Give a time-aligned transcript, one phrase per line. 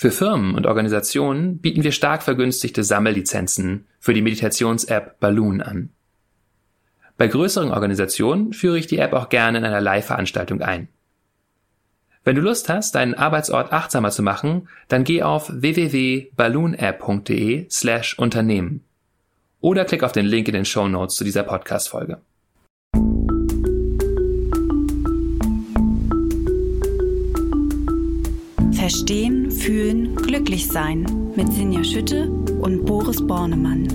[0.00, 5.90] Für Firmen und Organisationen bieten wir stark vergünstigte Sammellizenzen für die Meditations-App Balloon an.
[7.16, 10.86] Bei größeren Organisationen führe ich die App auch gerne in einer Live-Veranstaltung ein.
[12.22, 18.84] Wenn du Lust hast, deinen Arbeitsort achtsamer zu machen, dann geh auf www.balloonapp.de slash Unternehmen
[19.60, 22.20] oder klick auf den Link in den Show Notes zu dieser Podcast-Folge.
[28.88, 33.86] Verstehen, Fühlen, Glücklich-Sein mit Sinja Schütte und Boris Bornemann.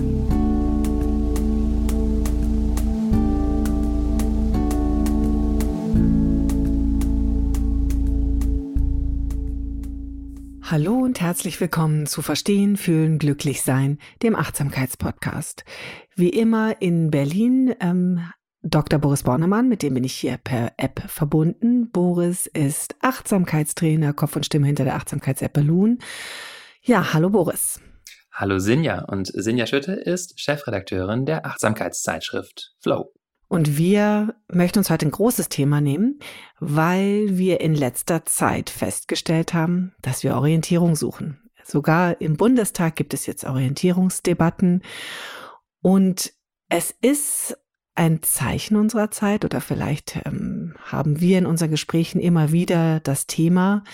[10.62, 15.64] Hallo und herzlich willkommen zu Verstehen, Fühlen, Glücklich-Sein, dem Achtsamkeitspodcast.
[16.14, 18.20] Wie immer in Berlin ähm,
[18.66, 18.98] Dr.
[18.98, 21.90] Boris Bornemann, mit dem bin ich hier per App verbunden.
[21.90, 25.98] Boris ist Achtsamkeitstrainer, Kopf und Stimme hinter der Achtsamkeits-App Balloon.
[26.80, 27.78] Ja, hallo Boris.
[28.32, 33.12] Hallo Sinja und Sinja Schütte ist Chefredakteurin der Achtsamkeitszeitschrift Flow.
[33.48, 36.18] Und wir möchten uns heute ein großes Thema nehmen,
[36.58, 41.38] weil wir in letzter Zeit festgestellt haben, dass wir Orientierung suchen.
[41.62, 44.82] Sogar im Bundestag gibt es jetzt Orientierungsdebatten
[45.82, 46.32] und
[46.70, 47.58] es ist
[47.94, 53.26] ein Zeichen unserer Zeit oder vielleicht ähm, haben wir in unseren Gesprächen immer wieder das
[53.26, 53.84] Thema,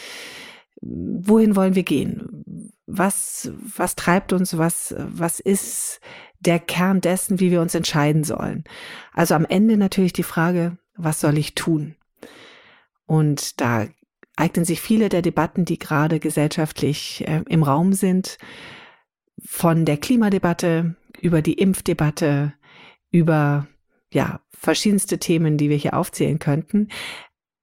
[0.81, 2.73] wohin wollen wir gehen?
[2.87, 4.57] Was, was treibt uns?
[4.57, 6.01] Was, was ist
[6.41, 8.65] der Kern dessen, wie wir uns entscheiden sollen?
[9.13, 11.95] Also am Ende natürlich die Frage, was soll ich tun?
[13.07, 13.87] Und da
[14.37, 18.39] eignen sich viele der Debatten, die gerade gesellschaftlich äh, im Raum sind,
[19.45, 22.55] von der Klimadebatte über die Impfdebatte,
[23.11, 23.67] über
[24.13, 26.89] ja, verschiedenste Themen, die wir hier aufzählen könnten.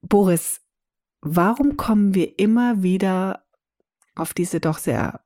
[0.02, 0.62] Boris,
[1.22, 3.46] warum kommen wir immer wieder
[4.16, 5.22] auf diese doch sehr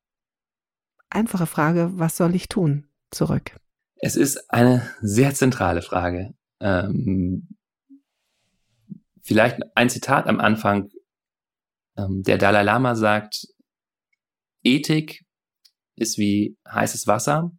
[1.09, 3.55] einfache Frage, was soll ich tun, zurück?
[3.97, 6.33] Es ist eine sehr zentrale Frage.
[6.59, 7.49] Ähm,
[9.21, 10.89] vielleicht ein Zitat am Anfang.
[11.97, 13.47] Ähm, der Dalai Lama sagt,
[14.63, 15.25] Ethik
[15.95, 17.51] ist wie heißes Wasser,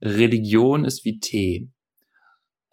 [0.00, 1.70] Religion ist wie Tee.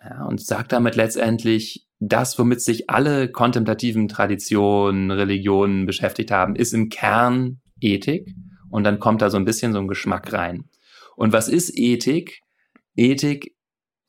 [0.08, 6.74] Ja, und sagt damit letztendlich, das, womit sich alle kontemplativen Traditionen, Religionen beschäftigt haben, ist
[6.74, 8.30] im Kern Ethik.
[8.70, 10.66] Und dann kommt da so ein bisschen so ein Geschmack rein.
[11.16, 12.42] Und was ist Ethik?
[12.96, 13.56] Ethik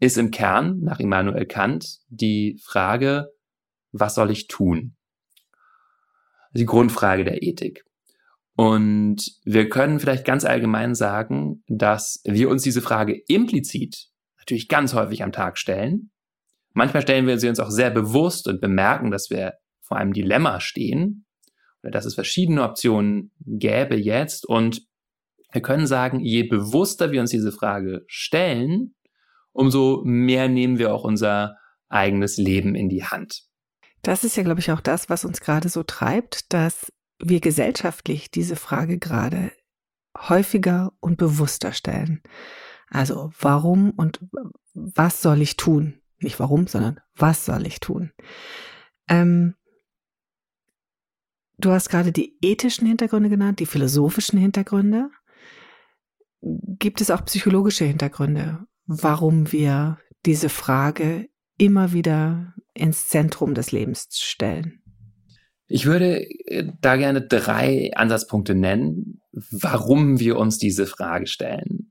[0.00, 3.28] ist im Kern, nach Immanuel Kant, die Frage,
[3.92, 4.96] was soll ich tun?
[6.52, 7.84] Die Grundfrage der Ethik.
[8.56, 14.08] Und wir können vielleicht ganz allgemein sagen, dass wir uns diese Frage implizit
[14.46, 16.10] natürlich ganz häufig am Tag stellen.
[16.72, 20.60] Manchmal stellen wir sie uns auch sehr bewusst und bemerken, dass wir vor einem Dilemma
[20.60, 21.26] stehen
[21.82, 24.46] oder dass es verschiedene Optionen gäbe jetzt.
[24.46, 24.82] Und
[25.52, 28.94] wir können sagen, je bewusster wir uns diese Frage stellen,
[29.52, 31.56] umso mehr nehmen wir auch unser
[31.88, 33.42] eigenes Leben in die Hand.
[34.02, 38.30] Das ist ja, glaube ich, auch das, was uns gerade so treibt, dass wir gesellschaftlich
[38.30, 39.50] diese Frage gerade
[40.16, 42.22] häufiger und bewusster stellen.
[42.88, 44.20] Also warum und
[44.74, 46.00] was soll ich tun?
[46.18, 48.12] Nicht warum, sondern was soll ich tun?
[49.08, 49.54] Ähm,
[51.58, 55.10] du hast gerade die ethischen Hintergründe genannt, die philosophischen Hintergründe.
[56.40, 64.08] Gibt es auch psychologische Hintergründe, warum wir diese Frage immer wieder ins Zentrum des Lebens
[64.12, 64.82] stellen?
[65.68, 71.85] Ich würde äh, da gerne drei Ansatzpunkte nennen, warum wir uns diese Frage stellen.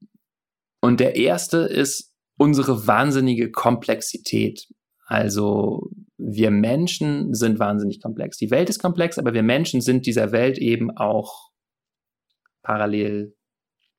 [0.86, 4.68] Und der erste ist unsere wahnsinnige Komplexität.
[5.08, 8.38] Also wir Menschen sind wahnsinnig komplex.
[8.38, 11.50] Die Welt ist komplex, aber wir Menschen sind dieser Welt eben auch
[12.62, 13.36] parallel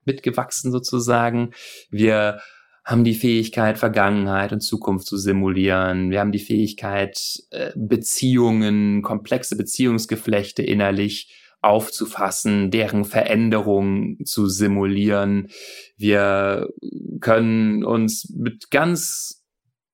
[0.05, 1.51] mitgewachsen sozusagen.
[1.91, 2.41] Wir
[2.85, 6.13] haben die Fähigkeit, Vergangenheit und Zukunft zu simulieren.
[6.13, 7.19] Wir haben die Fähigkeit,
[7.51, 15.49] äh, Beziehungen, komplexe Beziehungsgeflechte innerlich aufzufassen, deren Veränderung zu simulieren.
[15.97, 16.69] Wir
[17.21, 19.45] können uns mit ganz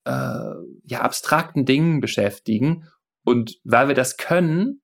[0.05, 0.11] äh,
[0.85, 2.85] ja, abstrakten Dingen beschäftigen.
[3.25, 4.83] Und weil wir das können,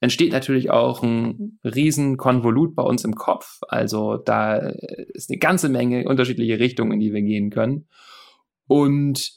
[0.00, 3.58] entsteht natürlich auch ein riesen Konvolut bei uns im Kopf.
[3.68, 4.56] Also da
[5.14, 7.88] ist eine ganze Menge unterschiedliche Richtungen, in die wir gehen können.
[8.66, 9.32] Und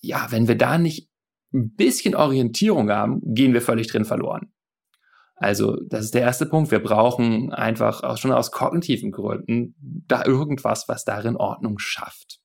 [0.00, 1.08] ja, wenn wir da nicht
[1.54, 4.52] ein bisschen Orientierung haben, gehen wir völlig drin verloren.
[5.40, 6.70] Also, das ist der erste Punkt.
[6.70, 12.40] Wir brauchen einfach auch schon aus kognitiven Gründen da irgendwas, was darin Ordnung schafft.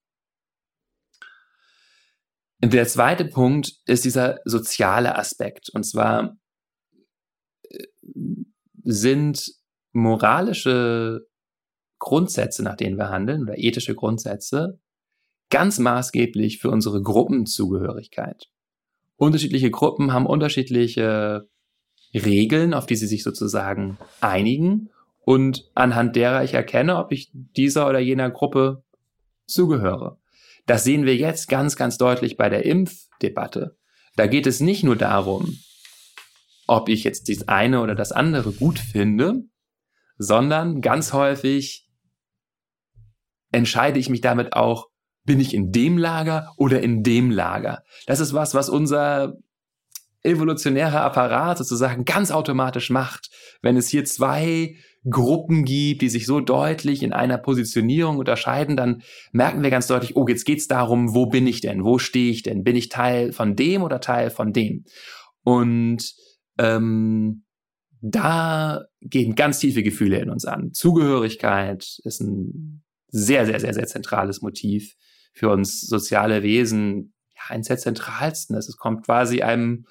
[2.63, 5.69] Der zweite Punkt ist dieser soziale Aspekt.
[5.74, 6.38] Und zwar
[7.63, 7.84] äh,
[8.84, 9.51] sind
[9.92, 11.28] moralische
[12.00, 14.80] Grundsätze, nach denen wir handeln, oder ethische Grundsätze,
[15.50, 18.50] ganz maßgeblich für unsere Gruppenzugehörigkeit.
[19.16, 21.48] Unterschiedliche Gruppen haben unterschiedliche
[22.13, 24.89] Regeln, auf die sie sich sozusagen einigen
[25.21, 28.83] und anhand derer ich erkenne, ob ich dieser oder jener Gruppe
[29.45, 30.18] zugehöre.
[30.65, 33.77] Das sehen wir jetzt ganz, ganz deutlich bei der Impfdebatte.
[34.15, 35.57] Da geht es nicht nur darum,
[36.68, 39.44] ob ich jetzt das eine oder das andere gut finde,
[40.18, 41.89] sondern ganz häufig
[43.51, 44.89] entscheide ich mich damit auch,
[45.25, 47.83] bin ich in dem Lager oder in dem Lager.
[48.07, 49.38] Das ist was, was unser
[50.24, 53.30] evolutionärer Apparat sozusagen ganz automatisch macht.
[53.62, 54.75] Wenn es hier zwei
[55.10, 59.02] Gruppen gibt, die sich so deutlich in einer Positionierung unterscheiden, dann
[59.34, 61.84] merken wir ganz deutlich, oh, jetzt geht's darum, wo bin ich denn?
[61.84, 62.64] Wo stehe ich denn?
[62.64, 64.86] Bin ich Teil von dem oder Teil von dem?
[65.44, 66.14] Und
[66.58, 67.44] ähm,
[68.00, 70.72] da gehen ganz tiefe Gefühle in uns an.
[70.74, 74.96] Zugehörigkeit ist ein sehr, sehr, sehr, sehr zentrales Motiv
[75.34, 77.14] für uns soziale Wesen.
[77.36, 78.56] Ja, eins der zentralsten.
[78.56, 79.86] Es kommt quasi einem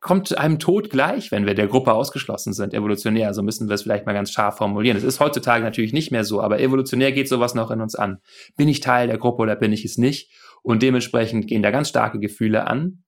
[0.00, 3.34] kommt einem Tod gleich, wenn wir der Gruppe ausgeschlossen sind, evolutionär.
[3.34, 4.96] So müssen wir es vielleicht mal ganz scharf formulieren.
[4.96, 8.18] Es ist heutzutage natürlich nicht mehr so, aber evolutionär geht sowas noch in uns an.
[8.56, 10.32] Bin ich Teil der Gruppe oder bin ich es nicht?
[10.62, 13.04] Und dementsprechend gehen da ganz starke Gefühle an.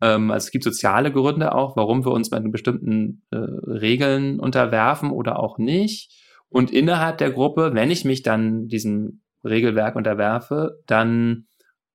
[0.00, 5.10] Ähm, also es gibt soziale Gründe auch, warum wir uns mit bestimmten äh, Regeln unterwerfen
[5.10, 6.12] oder auch nicht.
[6.48, 11.46] Und innerhalb der Gruppe, wenn ich mich dann diesem Regelwerk unterwerfe, dann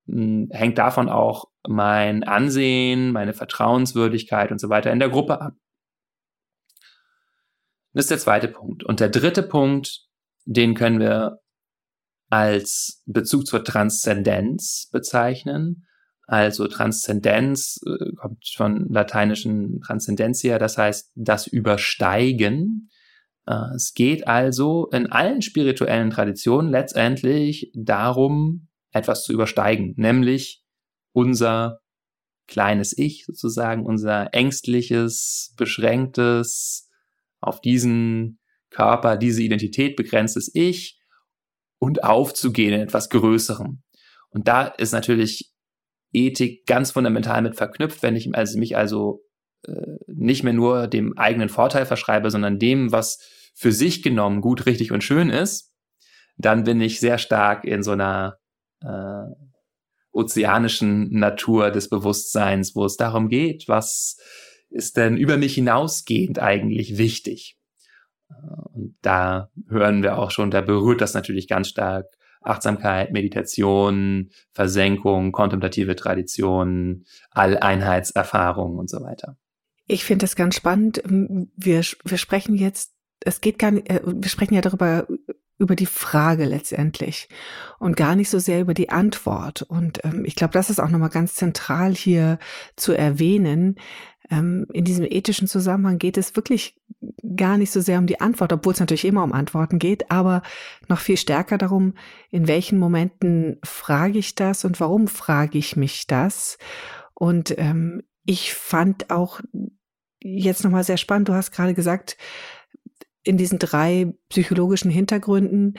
[0.07, 5.53] hm, hängt davon auch mein Ansehen, meine Vertrauenswürdigkeit und so weiter in der Gruppe ab.
[7.93, 8.83] Das ist der zweite Punkt.
[8.83, 10.01] Und der dritte Punkt,
[10.45, 11.39] den können wir
[12.29, 15.87] als Bezug zur Transzendenz bezeichnen.
[16.27, 22.89] Also Transzendenz äh, kommt von lateinischen Transcendentia, das heißt das Übersteigen.
[23.45, 30.63] Äh, es geht also in allen spirituellen Traditionen letztendlich darum, etwas zu übersteigen, nämlich
[31.17, 31.79] unser
[32.45, 36.91] kleines Ich sozusagen, unser ängstliches, beschränktes,
[37.41, 41.01] auf diesen Körper, diese Identität begrenztes Ich
[41.79, 43.81] und aufzugehen in etwas Größerem.
[44.29, 45.51] Und da ist natürlich
[46.13, 49.23] Ethik ganz fundamental mit verknüpft, wenn ich also mich also
[49.63, 53.17] äh, nicht mehr nur dem eigenen Vorteil verschreibe, sondern dem, was
[53.55, 55.73] für sich genommen gut, richtig und schön ist,
[56.37, 58.37] dann bin ich sehr stark in so einer
[58.81, 59.46] äh,
[60.17, 64.17] ozeanischen Natur des Bewusstseins, wo es darum geht, was
[64.69, 67.57] ist denn über mich hinausgehend eigentlich wichtig?
[68.29, 68.33] Äh,
[68.73, 72.07] und da hören wir auch schon, da berührt das natürlich ganz stark
[72.41, 79.37] Achtsamkeit, Meditation, Versenkung, kontemplative Tradition, Alleinheitserfahrung und so weiter.
[79.85, 81.01] Ich finde das ganz spannend.
[81.05, 85.07] Wir, wir sprechen jetzt, es geht gar nicht, äh, wir sprechen ja darüber,
[85.59, 87.29] über die Frage letztendlich
[87.79, 89.63] und gar nicht so sehr über die Antwort.
[89.63, 92.39] Und ähm, ich glaube, das ist auch nochmal ganz zentral hier
[92.75, 93.75] zu erwähnen.
[94.29, 96.79] Ähm, in diesem ethischen Zusammenhang geht es wirklich
[97.35, 100.41] gar nicht so sehr um die Antwort, obwohl es natürlich immer um Antworten geht, aber
[100.87, 101.93] noch viel stärker darum,
[102.29, 106.57] in welchen Momenten frage ich das und warum frage ich mich das.
[107.13, 109.39] Und ähm, ich fand auch
[110.19, 112.17] jetzt nochmal sehr spannend, du hast gerade gesagt,
[113.27, 115.77] in diesen drei psychologischen Hintergründen.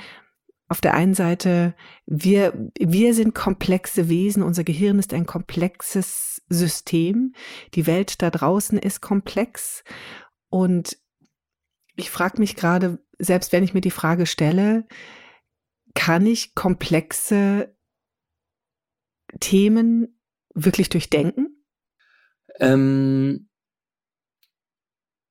[0.69, 1.75] Auf der einen Seite,
[2.07, 7.33] wir, wir sind komplexe Wesen, unser Gehirn ist ein komplexes System,
[7.75, 9.83] die Welt da draußen ist komplex
[10.51, 10.99] und
[11.97, 14.87] ich frage mich gerade, selbst wenn ich mir die Frage stelle,
[15.95, 17.75] kann ich komplexe
[19.41, 20.21] Themen
[20.55, 21.65] wirklich durchdenken?
[22.61, 23.48] Ähm,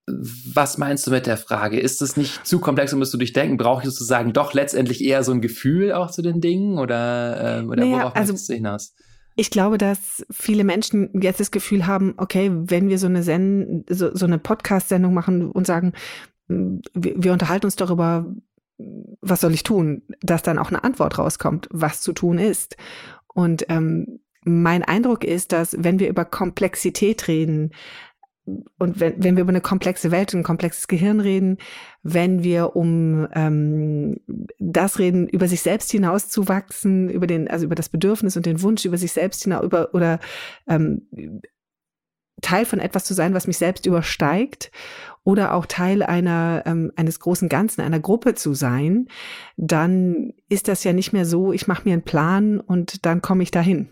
[0.07, 1.79] was meinst du mit der Frage?
[1.79, 3.57] Ist es nicht zu komplex und musst du durchdenken?
[3.57, 7.65] Brauche ich sozusagen doch letztendlich eher so ein Gefühl auch zu den Dingen oder, äh,
[7.65, 8.93] oder naja, worauf also, möchtest du hinaus?
[9.35, 13.85] Ich glaube, dass viele Menschen jetzt das Gefühl haben, okay, wenn wir so eine Send
[13.89, 15.91] so, so eine Podcast-Sendung machen und sagen,
[16.47, 18.33] wir, wir unterhalten uns darüber,
[19.21, 22.77] was soll ich tun, dass dann auch eine Antwort rauskommt, was zu tun ist.
[23.27, 27.71] Und ähm, mein Eindruck ist, dass wenn wir über Komplexität reden,
[28.77, 31.57] und wenn, wenn wir über eine komplexe Welt und ein komplexes Gehirn reden,
[32.03, 34.21] wenn wir um ähm,
[34.59, 38.85] das reden, über sich selbst hinauszuwachsen, über den, also über das Bedürfnis und den Wunsch,
[38.85, 40.19] über sich selbst hinaus, über oder
[40.67, 41.07] ähm,
[42.41, 44.71] Teil von etwas zu sein, was mich selbst übersteigt
[45.23, 49.07] oder auch Teil einer ähm, eines großen Ganzen, einer Gruppe zu sein,
[49.57, 53.43] dann ist das ja nicht mehr so, ich mache mir einen Plan und dann komme
[53.43, 53.89] ich dahin,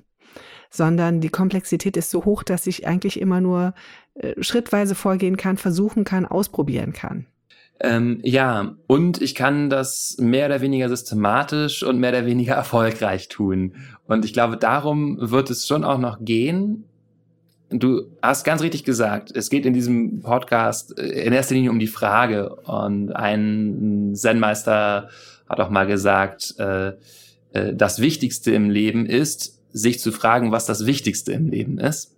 [0.75, 3.73] sondern die Komplexität ist so hoch, dass ich eigentlich immer nur
[4.15, 7.27] äh, schrittweise vorgehen kann, versuchen kann, ausprobieren kann.
[7.79, 13.27] Ähm, ja, und ich kann das mehr oder weniger systematisch und mehr oder weniger erfolgreich
[13.27, 13.75] tun.
[14.07, 16.85] Und ich glaube, darum wird es schon auch noch gehen,
[17.69, 21.79] du hast ganz richtig gesagt, es geht in diesem Podcast äh, in erster Linie um
[21.79, 22.55] die Frage.
[22.55, 25.09] Und ein Zen-Meister
[25.49, 26.93] hat auch mal gesagt, äh,
[27.53, 32.15] äh, das Wichtigste im Leben ist, sich zu fragen, was das Wichtigste im Leben ist.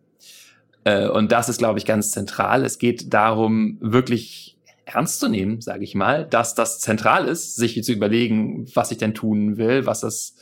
[0.83, 2.63] Äh, und das ist, glaube ich, ganz zentral.
[2.63, 7.83] Es geht darum, wirklich ernst zu nehmen, sage ich mal, dass das zentral ist, sich
[7.83, 10.35] zu überlegen, was ich denn tun will, was das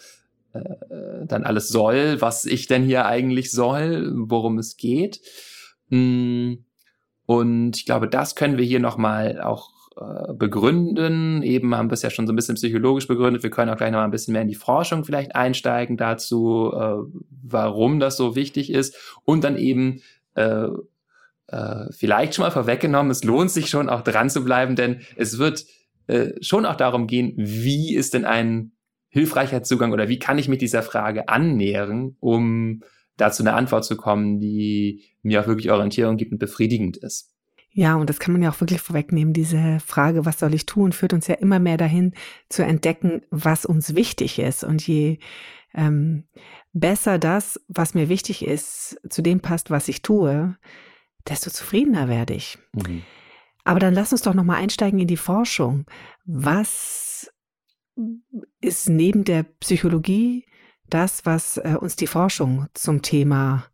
[0.53, 0.59] äh,
[1.25, 5.21] dann alles soll, was ich denn hier eigentlich soll, worum es geht.
[5.87, 6.55] Mm,
[7.25, 11.41] und ich glaube, das können wir hier nochmal auch äh, begründen.
[11.43, 13.43] Eben haben wir es ja schon so ein bisschen psychologisch begründet.
[13.43, 16.97] Wir können auch gleich nochmal ein bisschen mehr in die Forschung vielleicht einsteigen dazu, äh,
[17.43, 18.95] warum das so wichtig ist.
[19.23, 20.01] Und dann eben
[20.35, 20.67] äh,
[21.47, 25.37] äh, vielleicht schon mal vorweggenommen, es lohnt sich schon auch dran zu bleiben, denn es
[25.37, 25.65] wird
[26.07, 28.71] äh, schon auch darum gehen, wie ist denn ein
[29.09, 32.81] hilfreicher Zugang oder wie kann ich mich dieser Frage annähern, um
[33.17, 37.34] dazu eine Antwort zu kommen, die mir auch wirklich Orientierung gibt und befriedigend ist.
[37.77, 39.33] Ja, und das kann man ja auch wirklich vorwegnehmen.
[39.33, 42.13] Diese Frage, was soll ich tun, führt uns ja immer mehr dahin
[42.47, 44.63] zu entdecken, was uns wichtig ist.
[44.63, 45.19] Und je
[45.73, 46.23] ähm,
[46.71, 50.57] besser das, was mir wichtig ist, zu dem passt, was ich tue,
[51.27, 52.57] desto zufriedener werde ich.
[52.71, 53.01] Mhm.
[53.65, 55.85] Aber dann lass uns doch nochmal einsteigen in die Forschung.
[56.23, 57.29] Was
[58.61, 60.45] ist neben der Psychologie
[60.87, 63.65] das, was äh, uns die Forschung zum Thema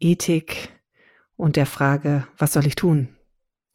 [0.00, 0.70] Ethik
[1.36, 3.15] und der Frage, was soll ich tun,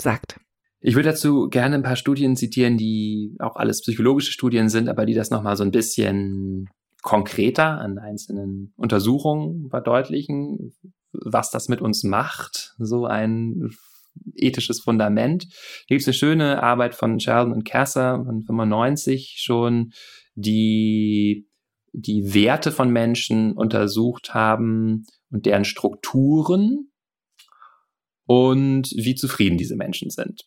[0.02, 0.40] sagt.
[0.80, 5.06] Ich würde dazu gerne ein paar Studien zitieren, die auch alles psychologische Studien sind, aber
[5.06, 6.70] die das nochmal so ein bisschen
[7.04, 10.74] konkreter an einzelnen Untersuchungen verdeutlichen,
[11.12, 13.70] was das mit uns macht, so ein
[14.36, 15.44] ethisches Fundament.
[15.88, 19.94] Hier gibt es eine schöne Arbeit von Sheldon und Kasser von 95 schon,
[20.36, 21.48] die
[21.94, 26.91] die Werte von Menschen untersucht haben und deren Strukturen
[28.32, 30.44] und wie zufrieden diese Menschen sind.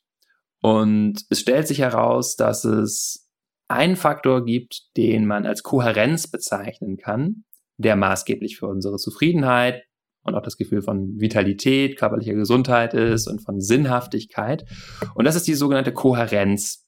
[0.62, 3.28] Und es stellt sich heraus, dass es
[3.68, 7.44] einen Faktor gibt, den man als Kohärenz bezeichnen kann,
[7.76, 9.82] der maßgeblich für unsere Zufriedenheit,
[10.22, 14.64] und auch das Gefühl von Vitalität, körperlicher Gesundheit ist und von Sinnhaftigkeit.
[15.14, 16.86] Und das ist die sogenannte Kohärenz.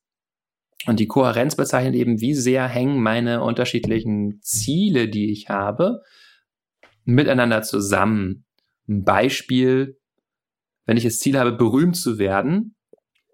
[0.86, 6.00] Und die Kohärenz bezeichnet eben, wie sehr hängen meine unterschiedlichen Ziele, die ich habe,
[7.04, 8.46] miteinander zusammen.
[8.88, 9.98] Ein Beispiel,
[10.86, 12.76] wenn ich das Ziel habe, berühmt zu werden,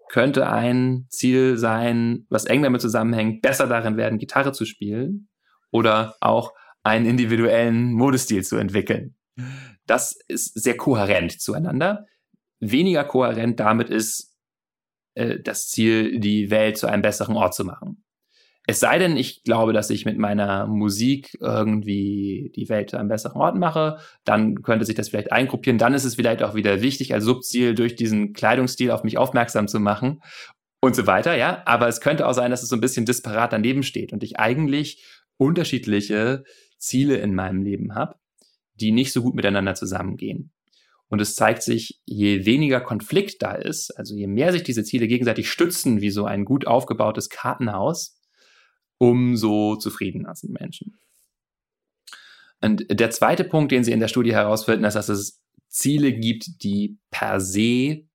[0.09, 5.29] könnte ein Ziel sein, was eng damit zusammenhängt, besser darin werden, Gitarre zu spielen
[5.71, 9.15] oder auch einen individuellen Modestil zu entwickeln.
[9.85, 12.05] Das ist sehr kohärent zueinander.
[12.59, 14.35] Weniger kohärent damit ist
[15.15, 18.03] äh, das Ziel, die Welt zu einem besseren Ort zu machen.
[18.65, 23.09] Es sei denn, ich glaube, dass ich mit meiner Musik irgendwie die Welt zu einem
[23.09, 25.77] besseren Ort mache, dann könnte sich das vielleicht eingruppieren.
[25.77, 29.67] Dann ist es vielleicht auch wieder wichtig, als Subziel durch diesen Kleidungsstil auf mich aufmerksam
[29.67, 30.21] zu machen
[30.79, 31.61] und so weiter, ja.
[31.65, 34.39] Aber es könnte auch sein, dass es so ein bisschen disparat daneben steht und ich
[34.39, 35.03] eigentlich
[35.37, 36.45] unterschiedliche
[36.77, 38.15] Ziele in meinem Leben habe
[38.75, 40.51] die nicht so gut miteinander zusammengehen.
[41.07, 45.07] Und es zeigt sich, je weniger Konflikt da ist, also je mehr sich diese Ziele
[45.07, 48.15] gegenseitig stützen, wie so ein gut aufgebautes Kartenhaus,
[49.03, 50.97] umso zufriedener sind Menschen.
[52.61, 56.63] Und der zweite Punkt, den sie in der Studie herausfinden, ist, dass es Ziele gibt,
[56.63, 58.07] die per se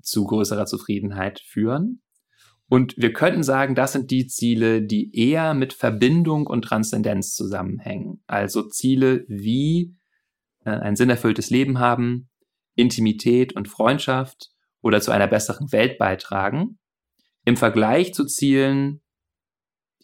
[0.00, 2.00] zu größerer Zufriedenheit führen.
[2.70, 8.22] Und wir könnten sagen, das sind die Ziele, die eher mit Verbindung und Transzendenz zusammenhängen.
[8.26, 9.94] Also Ziele wie
[10.64, 12.30] äh, ein sinnerfülltes Leben haben,
[12.76, 16.78] Intimität und Freundschaft oder zu einer besseren Welt beitragen.
[17.44, 19.01] Im Vergleich zu Zielen,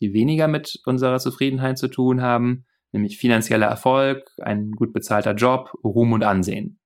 [0.00, 5.72] die weniger mit unserer Zufriedenheit zu tun haben, nämlich finanzieller Erfolg, ein gut bezahlter Job,
[5.84, 6.80] Ruhm und Ansehen.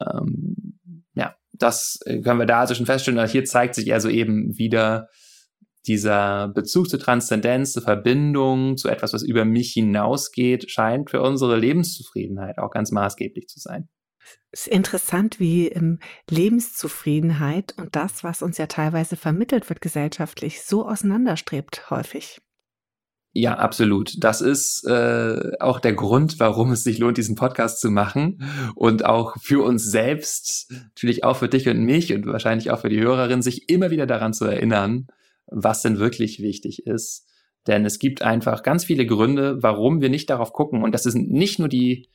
[0.00, 0.78] Ähm,
[1.14, 3.18] ja, das äh, können wir da also schon feststellen.
[3.18, 5.08] Also hier zeigt sich also eben wieder
[5.86, 11.58] dieser Bezug zur Transzendenz, zur Verbindung, zu etwas, was über mich hinausgeht, scheint für unsere
[11.58, 13.88] Lebenszufriedenheit auch ganz maßgeblich zu sein.
[14.50, 15.98] Es ist interessant, wie ähm,
[16.28, 22.40] Lebenszufriedenheit und das, was uns ja teilweise vermittelt wird gesellschaftlich, so auseinanderstrebt häufig.
[23.34, 24.22] Ja, absolut.
[24.22, 29.06] Das ist äh, auch der Grund, warum es sich lohnt, diesen Podcast zu machen und
[29.06, 33.00] auch für uns selbst, natürlich auch für dich und mich und wahrscheinlich auch für die
[33.00, 35.06] Hörerin, sich immer wieder daran zu erinnern,
[35.46, 37.26] was denn wirklich wichtig ist.
[37.66, 40.82] Denn es gibt einfach ganz viele Gründe, warum wir nicht darauf gucken.
[40.82, 42.10] Und das sind nicht nur die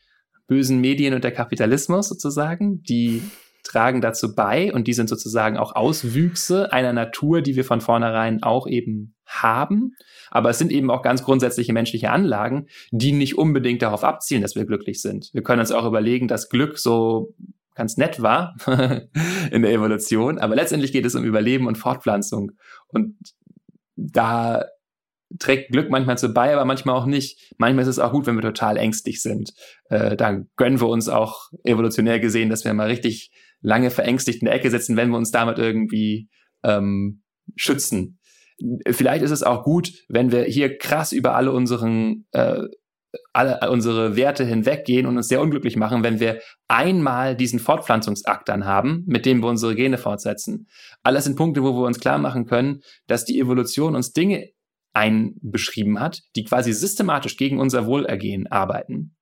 [0.48, 3.22] bösen Medien und der Kapitalismus sozusagen, die
[3.64, 8.42] tragen dazu bei und die sind sozusagen auch Auswüchse einer Natur, die wir von vornherein
[8.44, 9.96] auch eben haben.
[10.32, 14.56] Aber es sind eben auch ganz grundsätzliche menschliche Anlagen, die nicht unbedingt darauf abzielen, dass
[14.56, 15.30] wir glücklich sind.
[15.34, 17.34] Wir können uns auch überlegen, dass Glück so
[17.76, 18.56] ganz nett war
[19.52, 22.54] in der Evolution, aber letztendlich geht es um Überleben und Fortpflanzung.
[22.88, 23.16] Und
[23.96, 24.66] da
[25.40, 27.54] trägt Glück manchmal zu bei, aber manchmal auch nicht.
[27.58, 29.54] Manchmal ist es auch gut, wenn wir total ängstlich sind.
[29.90, 33.32] Äh, da gönnen wir uns auch evolutionär gesehen, dass wir mal richtig
[33.62, 36.30] lange verängstigt in der Ecke sitzen, wenn wir uns damit irgendwie
[36.64, 37.24] ähm,
[37.56, 38.20] schützen.
[38.90, 42.64] Vielleicht ist es auch gut, wenn wir hier krass über alle unseren äh,
[43.34, 48.66] alle unsere Werte hinweggehen und uns sehr unglücklich machen, wenn wir einmal diesen Fortpflanzungsakt dann
[48.66, 50.68] haben, mit dem wir unsere Gene fortsetzen.
[51.04, 54.50] Alles sind Punkte, wo wir uns klar machen können, dass die Evolution uns Dinge
[54.98, 59.16] einbeschrieben hat, die quasi systematisch gegen unser Wohlergehen arbeiten.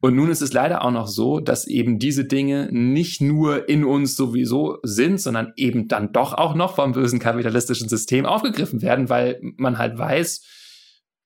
[0.00, 3.84] Und nun ist es leider auch noch so, dass eben diese Dinge nicht nur in
[3.84, 9.08] uns sowieso sind, sondern eben dann doch auch noch vom bösen kapitalistischen System aufgegriffen werden,
[9.08, 10.44] weil man halt weiß,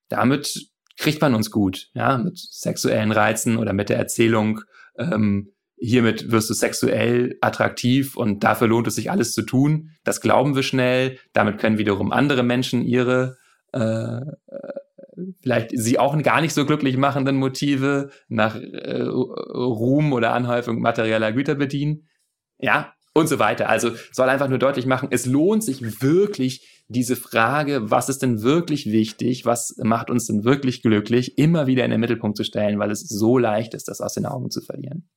[0.08, 4.60] damit kriegt man uns gut, ja, mit sexuellen Reizen oder mit der Erzählung,
[4.96, 9.90] ähm, hiermit wirst du sexuell attraktiv und dafür lohnt es sich alles zu tun.
[10.04, 11.18] Das glauben wir schnell.
[11.32, 13.36] Damit können wiederum andere Menschen ihre
[13.78, 14.20] äh,
[15.40, 21.32] vielleicht sie auch gar nicht so glücklich machenden Motive nach äh, Ruhm oder Anhäufung materieller
[21.32, 22.08] Güter bedienen.
[22.58, 23.68] Ja, und so weiter.
[23.68, 28.42] Also soll einfach nur deutlich machen, es lohnt sich wirklich diese Frage, was ist denn
[28.42, 32.78] wirklich wichtig, was macht uns denn wirklich glücklich, immer wieder in den Mittelpunkt zu stellen,
[32.78, 35.08] weil es so leicht ist, das aus den Augen zu verlieren.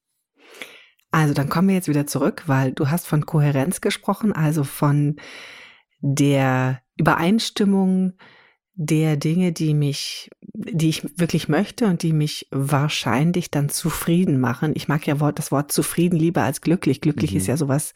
[1.12, 5.18] Also dann kommen wir jetzt wieder zurück, weil du hast von Kohärenz gesprochen, also von
[6.00, 8.14] der Übereinstimmung
[8.84, 14.72] der Dinge, die mich, die ich wirklich möchte und die mich wahrscheinlich dann zufrieden machen.
[14.76, 17.00] Ich mag ja das Wort zufrieden lieber als glücklich.
[17.00, 17.38] Glücklich mhm.
[17.38, 17.94] ist ja sowas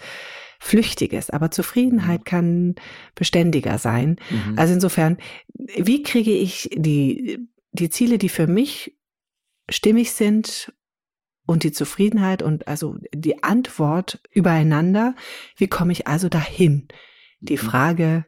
[0.59, 2.25] Flüchtiges, aber Zufriedenheit mhm.
[2.25, 2.75] kann
[3.15, 4.17] beständiger sein.
[4.29, 4.59] Mhm.
[4.59, 5.17] Also insofern,
[5.53, 7.39] wie kriege ich die,
[7.71, 8.95] die Ziele, die für mich
[9.67, 10.71] stimmig sind
[11.47, 15.15] und die Zufriedenheit und also die Antwort übereinander,
[15.57, 16.89] wie komme ich also dahin?
[17.39, 17.57] Die mhm.
[17.57, 18.25] Frage,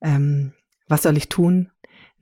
[0.00, 0.52] ähm,
[0.88, 1.70] was soll ich tun?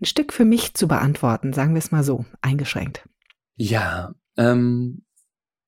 [0.04, 3.08] Ein Stück für mich zu beantworten, sagen wir es mal so, eingeschränkt.
[3.56, 5.06] Ja, ähm,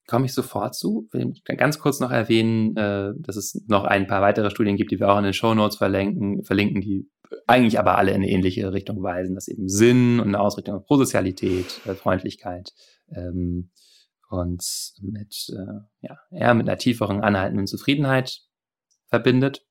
[0.06, 1.08] komme ich sofort zu.
[1.10, 5.00] Will ganz kurz noch erwähnen, äh, dass es noch ein paar weitere Studien gibt, die
[5.00, 7.08] wir auch in den Show Notes verlinken, verlinken, die
[7.46, 10.84] eigentlich aber alle in eine ähnliche Richtung weisen, dass eben Sinn und eine Ausrichtung auf
[10.84, 12.74] Prosozialität, äh, Freundlichkeit
[13.08, 13.70] ähm,
[14.28, 18.42] und mit äh, ja eher mit einer tieferen anhaltenden Zufriedenheit
[19.06, 19.64] verbindet.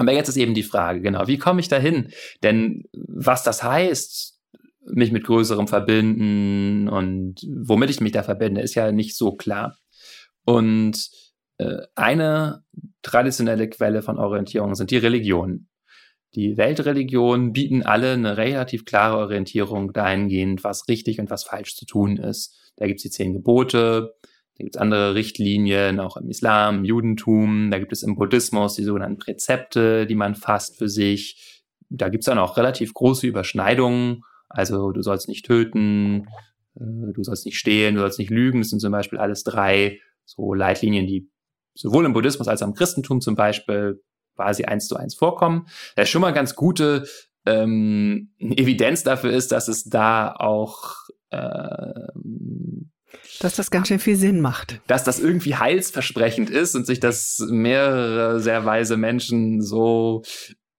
[0.00, 2.08] Aber jetzt ist eben die Frage, genau, wie komme ich dahin?
[2.42, 4.40] Denn was das heißt,
[4.86, 9.76] mich mit Größerem verbinden und womit ich mich da verbinde, ist ja nicht so klar.
[10.46, 11.10] Und
[11.58, 12.64] äh, eine
[13.02, 15.68] traditionelle Quelle von Orientierung sind die Religionen.
[16.34, 21.84] Die Weltreligionen bieten alle eine relativ klare Orientierung dahingehend, was richtig und was falsch zu
[21.84, 22.72] tun ist.
[22.76, 24.14] Da gibt es die zehn Gebote,
[24.60, 27.70] da gibt es andere Richtlinien, auch im Islam, im Judentum.
[27.70, 31.62] Da gibt es im Buddhismus die sogenannten Präzepte, die man fasst für sich.
[31.88, 34.20] Da gibt es dann auch relativ große Überschneidungen.
[34.50, 36.26] Also du sollst nicht töten,
[36.74, 38.60] äh, du sollst nicht stehlen, du sollst nicht lügen.
[38.60, 41.30] Das sind zum Beispiel alles drei so Leitlinien, die
[41.72, 44.02] sowohl im Buddhismus als auch im Christentum zum Beispiel
[44.36, 45.68] quasi eins zu eins vorkommen.
[45.96, 47.06] Das ist schon mal ganz gute
[47.46, 50.96] ähm, Evidenz dafür ist, dass es da auch
[51.30, 52.08] äh,
[53.40, 54.80] dass das ganz schön viel Sinn macht.
[54.86, 60.22] Dass das irgendwie heilsversprechend ist und sich das mehrere sehr weise Menschen so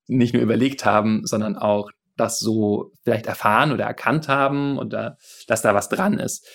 [0.08, 5.18] nicht nur überlegt haben, sondern auch das so vielleicht erfahren oder erkannt haben und da,
[5.48, 6.46] dass da was dran ist.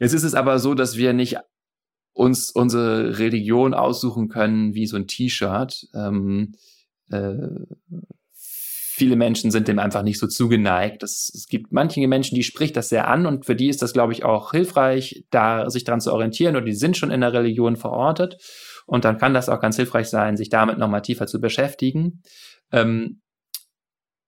[0.00, 1.36] Jetzt ist es aber so, dass wir nicht
[2.12, 5.88] uns unsere Religion aussuchen können wie so ein T-Shirt.
[5.94, 6.54] Ähm,
[7.10, 7.36] äh,
[8.94, 11.02] viele Menschen sind dem einfach nicht so zugeneigt.
[11.02, 13.92] Das, es gibt manche Menschen, die spricht das sehr an und für die ist das,
[13.92, 17.32] glaube ich, auch hilfreich, da sich daran zu orientieren oder die sind schon in der
[17.32, 18.36] Religion verortet.
[18.86, 22.22] Und dann kann das auch ganz hilfreich sein, sich damit nochmal tiefer zu beschäftigen.
[22.70, 23.20] Ähm,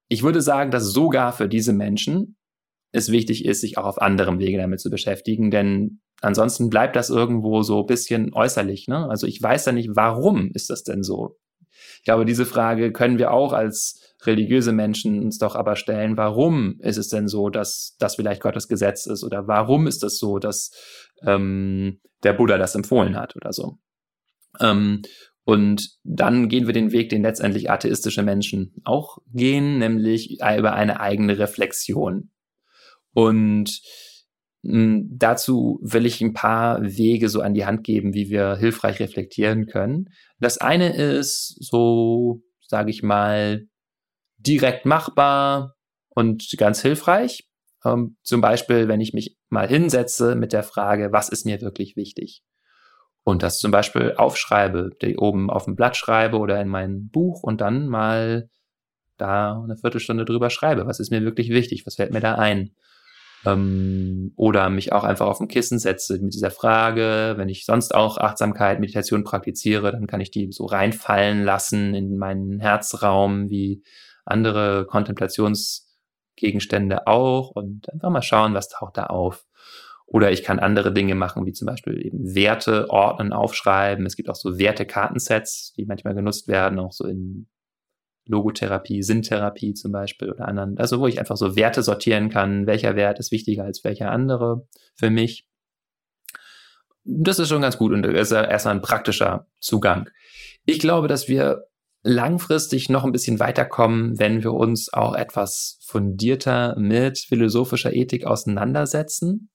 [0.09, 2.37] ich würde sagen, dass sogar für diese Menschen
[2.91, 7.09] es wichtig ist, sich auch auf anderem Wege damit zu beschäftigen, denn ansonsten bleibt das
[7.09, 8.89] irgendwo so bisschen äußerlich.
[8.89, 9.09] Ne?
[9.09, 11.37] Also ich weiß ja nicht, warum ist das denn so?
[12.07, 16.79] Ich glaube, diese Frage können wir auch als religiöse Menschen uns doch aber stellen, warum
[16.79, 20.39] ist es denn so, dass das vielleicht Gottes Gesetz ist oder warum ist es so,
[20.39, 20.71] dass
[21.23, 23.79] ähm, der Buddha das empfohlen hat oder so.
[24.61, 25.03] Ähm,
[25.43, 31.01] und dann gehen wir den Weg, den letztendlich atheistische Menschen auch gehen, nämlich über eine
[31.01, 32.31] eigene Reflexion.
[33.15, 33.81] Und
[34.63, 39.67] dazu will ich ein paar Wege so an die Hand geben, wie wir hilfreich reflektieren
[39.67, 40.09] können.
[40.41, 43.67] Das eine ist so, sage ich mal,
[44.39, 45.75] direkt machbar
[46.09, 47.49] und ganz hilfreich.
[47.85, 51.97] Ähm, zum Beispiel, wenn ich mich mal hinsetze mit der Frage, was ist mir wirklich
[51.97, 52.43] wichtig?
[53.27, 57.43] und das zum Beispiel aufschreibe, die oben auf dem Blatt schreibe oder in mein Buch
[57.43, 58.49] und dann mal
[59.17, 60.87] da eine Viertelstunde drüber schreibe.
[60.87, 61.85] Was ist mir wirklich wichtig?
[61.87, 62.77] Was fällt mir da ein?
[63.45, 67.35] Ähm, oder mich auch einfach auf ein Kissen setze mit dieser Frage.
[67.37, 72.17] Wenn ich sonst auch Achtsamkeit, Meditation praktiziere, dann kann ich die so reinfallen lassen in
[72.17, 73.83] meinen Herzraum wie
[74.25, 79.47] andere Kontemplationsgegenstände auch und einfach mal schauen, was taucht da auf.
[80.07, 84.07] Oder ich kann andere Dinge machen, wie zum Beispiel eben Werte ordnen, aufschreiben.
[84.07, 87.49] Es gibt auch so Wertekartensets, die manchmal genutzt werden, auch so in
[88.27, 90.79] Logotherapie, Sinntherapie zum Beispiel oder anderen.
[90.79, 94.67] Also wo ich einfach so Werte sortieren kann, welcher Wert ist wichtiger als welcher andere
[94.95, 95.47] für mich.
[97.05, 100.11] Das ist schon ganz gut und ist erstmal ein praktischer Zugang.
[100.65, 101.67] Ich glaube, dass wir
[102.03, 109.51] langfristig noch ein bisschen weiterkommen, wenn wir uns auch etwas fundierter mit philosophischer Ethik auseinandersetzen.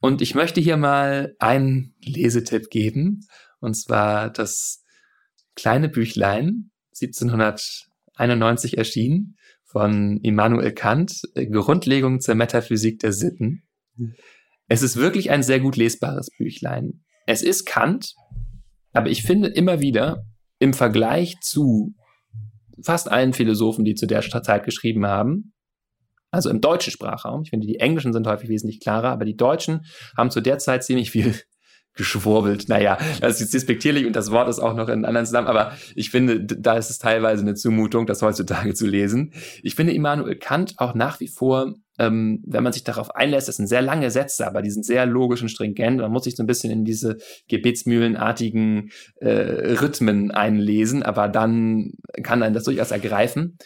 [0.00, 3.26] Und ich möchte hier mal einen Lesetipp geben,
[3.60, 4.84] und zwar das
[5.54, 6.69] kleine Büchlein,
[7.00, 13.62] 1791 erschienen, von Immanuel Kant, Grundlegung zur Metaphysik der Sitten.
[14.66, 17.04] Es ist wirklich ein sehr gut lesbares Büchlein.
[17.26, 18.14] Es ist Kant,
[18.92, 20.24] aber ich finde immer wieder
[20.58, 21.94] im Vergleich zu
[22.82, 25.52] fast allen Philosophen, die zu der Zeit geschrieben haben,
[26.30, 27.42] also im deutschen Sprachraum.
[27.42, 29.84] Ich finde, die Englischen sind häufig wesentlich klarer, aber die Deutschen
[30.16, 31.34] haben zu der Zeit ziemlich viel
[31.94, 32.68] geschwurbelt.
[32.68, 36.10] Naja, das ist despektierlich und das Wort ist auch noch in anderen Zusammen, aber ich
[36.10, 39.32] finde, da ist es teilweise eine Zumutung, das heutzutage zu lesen.
[39.62, 43.56] Ich finde Immanuel Kant auch nach wie vor, ähm, wenn man sich darauf einlässt, das
[43.56, 46.00] sind sehr lange Sätze, aber die sind sehr logisch und stringent.
[46.00, 49.28] Man muss sich so ein bisschen in diese gebetsmühlenartigen äh,
[49.80, 53.58] Rhythmen einlesen, aber dann kann einen das durchaus ergreifen.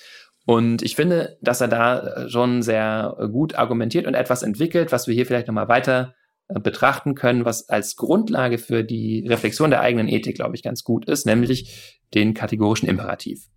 [0.46, 5.06] Und ich finde, dass er da äh, schon sehr gut argumentiert und etwas entwickelt, was
[5.06, 6.14] wir hier vielleicht nochmal weiter
[6.48, 11.06] betrachten können, was als Grundlage für die Reflexion der eigenen Ethik, glaube ich, ganz gut
[11.06, 13.48] ist, nämlich den kategorischen Imperativ.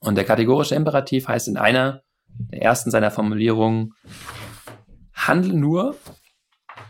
[0.00, 3.94] Und der kategorische Imperativ heißt in einer der ersten seiner Formulierungen,
[5.12, 5.96] handle nur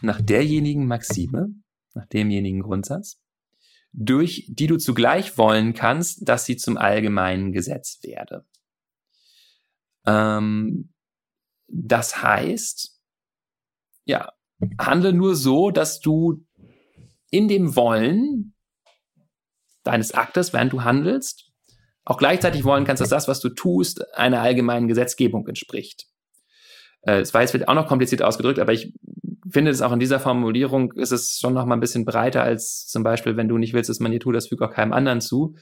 [0.01, 1.55] nach derjenigen Maxime,
[1.93, 3.21] nach demjenigen Grundsatz,
[3.93, 8.47] durch die du zugleich wollen kannst, dass sie zum allgemeinen Gesetz werde.
[10.07, 10.93] Ähm,
[11.69, 12.99] das heißt,
[14.05, 14.33] ja,
[14.79, 16.45] handle nur so, dass du
[17.31, 18.55] in dem Wollen
[19.83, 21.51] deines Aktes, während du handelst,
[22.05, 26.07] auch gleichzeitig wollen kannst, dass das, was du tust, einer allgemeinen Gesetzgebung entspricht.
[27.03, 28.95] Äh, war jetzt vielleicht auch noch kompliziert ausgedrückt, aber ich
[29.51, 32.87] finde es auch in dieser Formulierung ist es schon noch mal ein bisschen breiter als
[32.87, 35.21] zum Beispiel, wenn du nicht willst, dass man dir tut, das fügt auch keinem anderen
[35.21, 35.57] zu.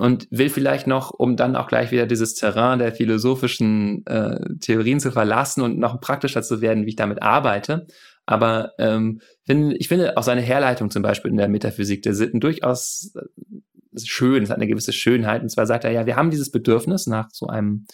[0.00, 4.98] Und will vielleicht noch, um dann auch gleich wieder dieses Terrain der philosophischen äh, Theorien
[4.98, 7.86] zu verlassen und noch praktischer zu werden, wie ich damit arbeite.
[8.24, 12.40] Aber ähm, find, ich finde auch seine Herleitung zum Beispiel in der Metaphysik der Sitten
[12.40, 15.42] durchaus äh, schön, es hat eine gewisse Schönheit.
[15.42, 17.84] Und zwar sagt er ja, wir haben dieses Bedürfnis nach so einem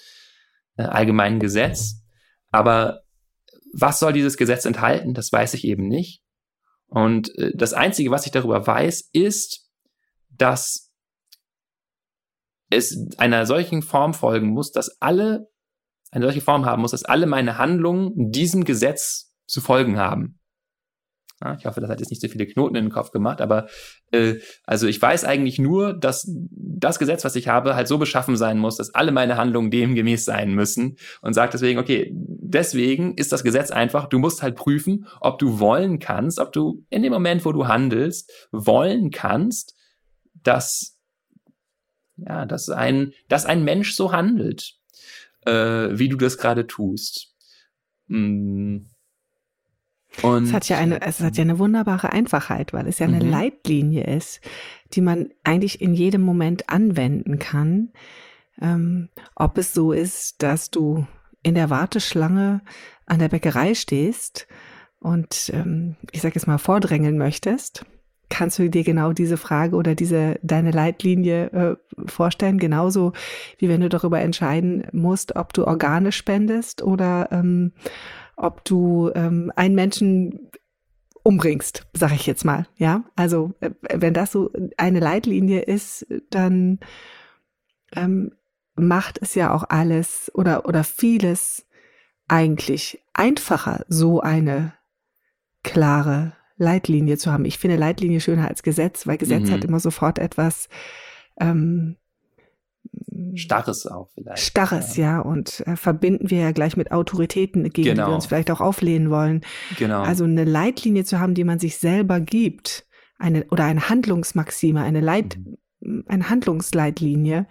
[0.77, 2.05] äh, allgemeinen Gesetz,
[2.53, 3.01] aber
[3.73, 5.13] was soll dieses Gesetz enthalten?
[5.13, 6.23] Das weiß ich eben nicht.
[6.87, 9.67] Und äh, das Einzige, was ich darüber weiß, ist,
[10.31, 10.86] dass
[12.71, 15.49] es einer solchen Form folgen muss, dass alle,
[16.11, 20.39] eine solche Form haben muss, dass alle meine Handlungen diesem Gesetz zu folgen haben.
[21.45, 23.67] Ja, ich hoffe, das hat jetzt nicht so viele Knoten in den Kopf gemacht, aber
[24.11, 28.39] äh, also ich weiß eigentlich nur, dass das Gesetz, was ich habe, halt so beschaffen
[28.39, 33.15] sein muss, dass alle meine Handlungen dem gemäß sein müssen und sagt deswegen, okay, deswegen
[33.17, 37.03] ist das Gesetz einfach, du musst halt prüfen, ob du wollen kannst, ob du in
[37.03, 39.75] dem Moment, wo du handelst, wollen kannst,
[40.43, 40.96] dass
[42.17, 44.75] ja, dass ein, dass ein Mensch so handelt,
[45.45, 47.35] äh, wie du das gerade tust.
[48.09, 48.79] Mm.
[50.23, 53.23] Und es hat ja eine, es hat ja eine wunderbare Einfachheit, weil es ja eine
[53.23, 53.31] mhm.
[53.31, 54.41] Leitlinie ist,
[54.95, 57.93] die man eigentlich in jedem Moment anwenden kann.
[58.59, 61.07] Ähm, ob es so ist, dass du
[61.43, 62.63] in der Warteschlange
[63.05, 64.47] an der Bäckerei stehst
[65.01, 67.85] und ähm, ich sage jetzt mal vordrängeln möchtest,
[68.29, 73.13] kannst du dir genau diese Frage oder diese deine Leitlinie äh, vorstellen, genauso
[73.59, 77.73] wie wenn du darüber entscheiden musst, ob du Organe spendest oder ähm,
[78.37, 80.51] ob du ähm, einen Menschen
[81.23, 82.67] umbringst, sage ich jetzt mal.
[82.77, 86.81] Ja, also äh, wenn das so eine Leitlinie ist, dann
[87.95, 88.33] ähm,
[88.77, 91.67] macht es ja auch alles oder oder vieles
[92.29, 94.75] eigentlich einfacher, so eine
[95.63, 97.45] klare Leitlinie zu haben.
[97.45, 99.53] Ich finde Leitlinie schöner als Gesetz, weil Gesetz mhm.
[99.53, 100.69] hat immer sofort etwas
[101.39, 101.97] ähm,
[103.35, 104.43] Starres auch vielleicht.
[104.43, 105.05] Starres, ja.
[105.05, 105.21] ja.
[105.21, 107.83] Und äh, verbinden wir ja gleich mit Autoritäten, gegen genau.
[107.83, 108.15] die wir genau.
[108.15, 109.43] uns vielleicht auch auflehnen wollen.
[109.79, 110.03] Genau.
[110.03, 112.87] Also eine Leitlinie zu haben, die man sich selber gibt,
[113.19, 115.39] eine oder eine Handlungsmaxime, eine Leit,
[115.81, 116.05] mhm.
[116.07, 117.47] eine Handlungsleitlinie,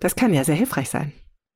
[0.00, 1.12] das kann ja sehr hilfreich sein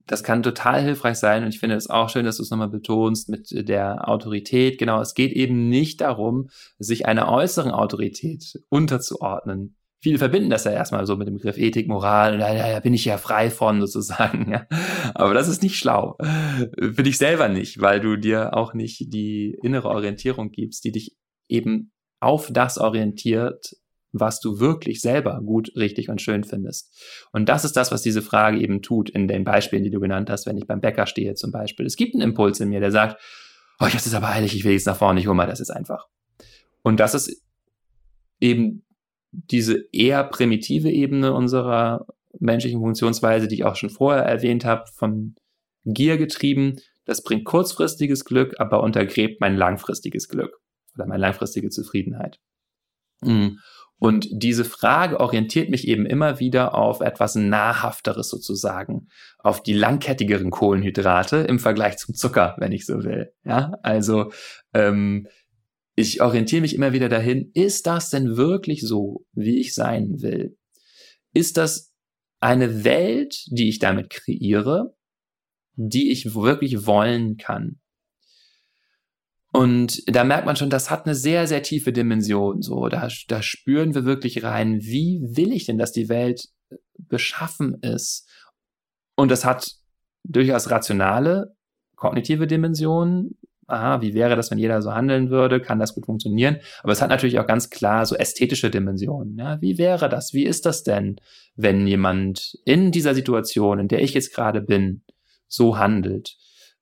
[0.09, 2.69] das kann total hilfreich sein und ich finde es auch schön, dass du es nochmal
[2.69, 4.79] betonst mit der Autorität.
[4.79, 9.77] Genau, es geht eben nicht darum, sich einer äußeren Autorität unterzuordnen.
[10.01, 12.95] Viele verbinden das ja erstmal so mit dem Begriff Ethik, Moral, und da, da bin
[12.95, 14.51] ich ja frei von sozusagen.
[14.51, 14.67] Ja.
[15.15, 16.17] Aber das ist nicht schlau.
[16.19, 21.17] Für dich selber nicht, weil du dir auch nicht die innere Orientierung gibst, die dich
[21.49, 23.75] eben auf das orientiert,
[24.21, 26.93] was du wirklich selber gut, richtig und schön findest.
[27.33, 30.31] Und das ist das, was diese Frage eben tut in den Beispielen, die du genannt
[30.31, 31.87] hast, wenn ich beim Bäcker stehe zum Beispiel.
[31.87, 33.21] Es gibt einen Impuls in mir, der sagt,
[33.81, 35.71] oh, jetzt ist aber heilig, ich will jetzt nach vorne, ich hole mal das jetzt
[35.71, 36.07] einfach.
[36.83, 37.43] Und das ist
[38.41, 38.85] eben
[39.31, 42.07] diese eher primitive Ebene unserer
[42.39, 45.35] menschlichen Funktionsweise, die ich auch schon vorher erwähnt habe, von
[45.85, 46.77] Gier getrieben.
[47.05, 50.61] Das bringt kurzfristiges Glück, aber untergräbt mein langfristiges Glück
[50.95, 52.41] oder meine langfristige Zufriedenheit.
[53.23, 53.59] Mhm.
[53.99, 59.09] Und diese Frage orientiert mich eben immer wieder auf etwas Nahrhafteres sozusagen,
[59.39, 63.33] auf die langkettigeren Kohlenhydrate im Vergleich zum Zucker, wenn ich so will.
[63.45, 64.31] Ja, also
[64.73, 65.27] ähm,
[65.97, 70.57] ich orientiere mich immer wieder dahin, ist das denn wirklich so, wie ich sein will?
[71.35, 71.93] Ist das
[72.39, 74.95] eine Welt, die ich damit kreiere,
[75.75, 77.81] die ich wirklich wollen kann?
[79.53, 82.61] Und da merkt man schon, das hat eine sehr, sehr tiefe Dimension.
[82.61, 86.77] So, da, da spüren wir wirklich rein, wie will ich denn, dass die Welt äh,
[86.99, 88.29] beschaffen ist?
[89.17, 89.73] Und das hat
[90.25, 91.57] durchaus rationale,
[91.97, 93.39] kognitive Dimensionen.
[93.67, 95.61] Aha, wie wäre das, wenn jeder so handeln würde?
[95.61, 96.59] Kann das gut funktionieren?
[96.83, 99.37] Aber es hat natürlich auch ganz klar so ästhetische Dimensionen.
[99.39, 100.33] Ja, wie wäre das?
[100.33, 101.17] Wie ist das denn,
[101.55, 105.03] wenn jemand in dieser Situation, in der ich jetzt gerade bin,
[105.49, 106.37] so handelt?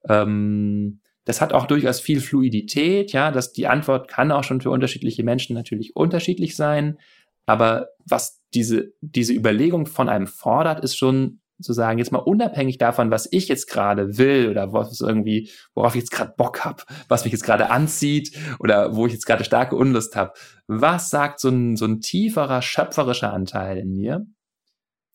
[0.09, 4.71] Ähm, das hat auch durchaus viel Fluidität, ja, dass die Antwort kann auch schon für
[4.71, 6.99] unterschiedliche Menschen natürlich unterschiedlich sein.
[7.47, 12.79] Aber was diese, diese Überlegung von einem fordert, ist schon zu sagen, jetzt mal unabhängig
[12.79, 16.85] davon, was ich jetzt gerade will oder was irgendwie, worauf ich jetzt gerade Bock habe,
[17.09, 20.33] was mich jetzt gerade anzieht oder wo ich jetzt gerade starke Unlust habe.
[20.69, 24.27] Was sagt so ein, so ein tieferer, schöpferischer Anteil in mir?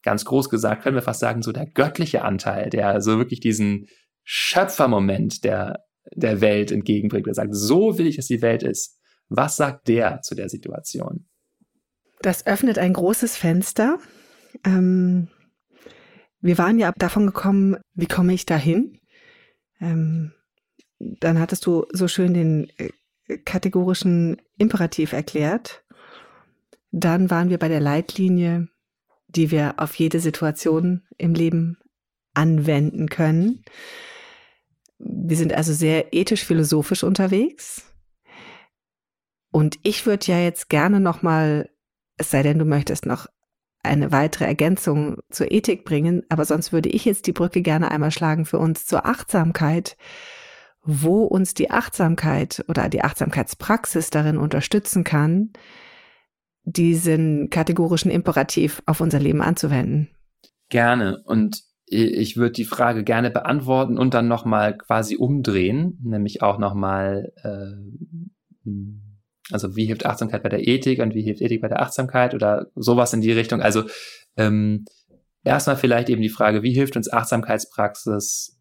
[0.04, 3.88] Ganz groß gesagt können wir fast sagen, so der göttliche Anteil, der so wirklich diesen
[4.24, 7.28] Schöpfermoment der der Welt entgegenbringt.
[7.28, 8.98] Er sagt, so will ich, dass die Welt ist.
[9.30, 11.28] Was sagt der zu der Situation?
[12.22, 13.98] Das öffnet ein großes Fenster.
[14.66, 15.30] Ähm,
[16.42, 19.00] wir waren ja davon gekommen, wie komme ich dahin?
[19.80, 20.34] Ähm,
[21.00, 25.84] dann hattest du so schön den äh, kategorischen Imperativ erklärt.
[26.92, 28.68] Dann waren wir bei der Leitlinie,
[29.28, 31.78] die wir auf jede Situation im Leben
[32.34, 33.64] anwenden können.
[35.04, 37.84] Wir sind also sehr ethisch-philosophisch unterwegs.
[39.52, 41.70] Und ich würde ja jetzt gerne nochmal,
[42.18, 43.28] es sei denn, du möchtest noch
[43.84, 48.12] eine weitere Ergänzung zur Ethik bringen, aber sonst würde ich jetzt die Brücke gerne einmal
[48.12, 49.98] schlagen für uns zur Achtsamkeit,
[50.84, 55.52] wo uns die Achtsamkeit oder die Achtsamkeitspraxis darin unterstützen kann,
[56.64, 60.10] diesen kategorischen Imperativ auf unser Leben anzuwenden.
[60.70, 61.22] Gerne.
[61.26, 67.34] Und ich würde die Frage gerne beantworten und dann nochmal quasi umdrehen, nämlich auch nochmal,
[67.44, 68.70] äh,
[69.52, 72.68] also wie hilft Achtsamkeit bei der Ethik und wie hilft Ethik bei der Achtsamkeit oder
[72.76, 73.62] sowas in die Richtung.
[73.62, 73.84] Also
[74.38, 74.86] ähm,
[75.44, 78.58] erstmal vielleicht eben die Frage, wie hilft uns Achtsamkeitspraxis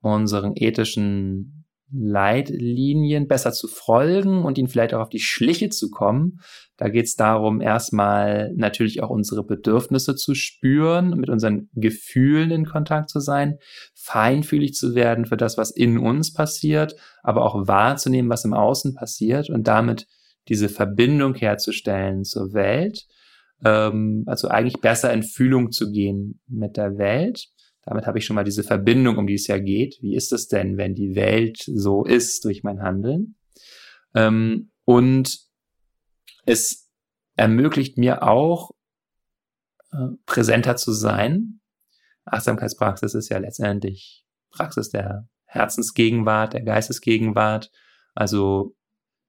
[0.00, 6.40] unseren ethischen Leitlinien besser zu folgen und ihnen vielleicht auch auf die Schliche zu kommen.
[6.82, 12.64] Da geht es darum, erstmal natürlich auch unsere Bedürfnisse zu spüren, mit unseren Gefühlen in
[12.64, 13.58] Kontakt zu sein,
[13.94, 18.96] feinfühlig zu werden für das, was in uns passiert, aber auch wahrzunehmen, was im Außen
[18.96, 20.08] passiert und damit
[20.48, 23.06] diese Verbindung herzustellen zur Welt.
[23.64, 27.46] Ähm, also eigentlich besser in Fühlung zu gehen mit der Welt.
[27.84, 29.98] Damit habe ich schon mal diese Verbindung, um die es ja geht.
[30.00, 33.36] Wie ist es denn, wenn die Welt so ist durch mein Handeln?
[34.16, 35.51] Ähm, und
[36.44, 36.90] es
[37.36, 38.72] ermöglicht mir auch,
[39.92, 41.60] äh, präsenter zu sein.
[42.24, 47.70] Achtsamkeitspraxis ist ja letztendlich Praxis der Herzensgegenwart, der Geistesgegenwart.
[48.14, 48.74] Also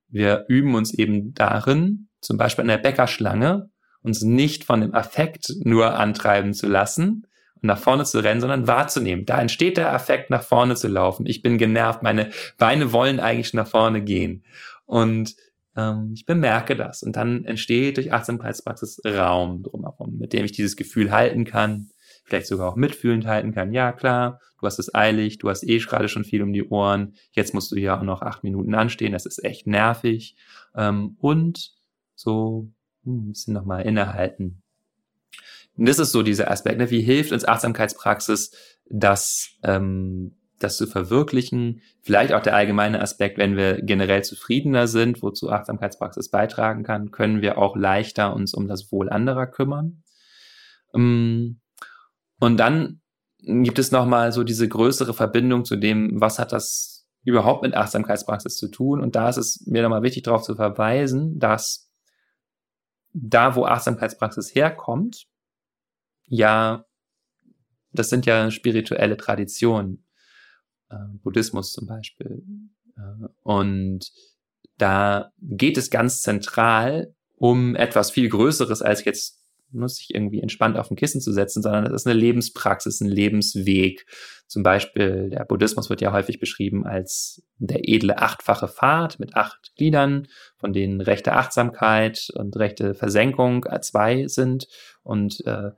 [0.08, 3.70] wir üben uns eben darin, zum Beispiel in der Bäckerschlange,
[4.02, 8.68] uns nicht von dem Affekt nur antreiben zu lassen und nach vorne zu rennen, sondern
[8.68, 9.26] wahrzunehmen.
[9.26, 11.26] Da entsteht der Affekt, nach vorne zu laufen.
[11.26, 14.44] Ich bin genervt, meine Beine wollen eigentlich nach vorne gehen.
[14.86, 15.36] Und
[15.76, 17.04] ähm, ich bemerke das.
[17.04, 21.90] Und dann entsteht durch Achtsamkeitspraxis Raum drumherum, mit dem ich dieses Gefühl halten kann,
[22.26, 23.74] vielleicht sogar auch mitfühlend halten kann.
[23.74, 27.16] Ja, klar, du hast es eilig, du hast eh gerade schon viel um die Ohren,
[27.32, 30.36] jetzt musst du ja auch noch acht Minuten anstehen, das ist echt nervig.
[30.76, 31.72] Ähm, und
[32.16, 32.70] so
[33.04, 34.62] hm, ein bisschen nochmal innehalten.
[35.76, 36.92] Und das ist so dieser Aspekt, ne?
[36.92, 38.52] wie hilft uns Achtsamkeitspraxis,
[38.86, 41.82] das, ähm, das zu verwirklichen.
[42.02, 47.42] Vielleicht auch der allgemeine Aspekt, wenn wir generell zufriedener sind, wozu Achtsamkeitspraxis beitragen kann, können
[47.42, 50.04] wir auch leichter uns um das Wohl anderer kümmern.
[50.94, 51.60] Ähm,
[52.40, 53.02] und dann
[53.40, 58.58] gibt es nochmal so diese größere Verbindung zu dem, was hat das überhaupt mit Achtsamkeitspraxis
[58.58, 59.02] zu tun.
[59.02, 61.90] Und da ist es mir nochmal wichtig darauf zu verweisen, dass
[63.14, 65.28] da, wo Achtsamkeitspraxis herkommt,
[66.26, 66.86] ja,
[67.92, 70.06] das sind ja spirituelle Traditionen,
[70.94, 72.44] äh, Buddhismus zum Beispiel.
[72.98, 74.12] Äh, und
[74.78, 80.78] da geht es ganz zentral um etwas viel Größeres als jetzt nur sich irgendwie entspannt
[80.78, 84.06] auf ein Kissen zu setzen, sondern es ist eine Lebenspraxis, ein Lebensweg.
[84.48, 89.74] Zum Beispiel der Buddhismus wird ja häufig beschrieben als der edle achtfache Pfad mit acht
[89.76, 90.28] Gliedern,
[90.58, 94.68] von denen rechte Achtsamkeit und rechte Versenkung zwei sind
[95.02, 95.72] und äh,